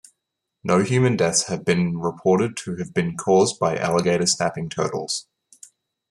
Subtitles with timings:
[0.63, 5.27] No human deaths have been reported to have been caused by alligator snapping turtles.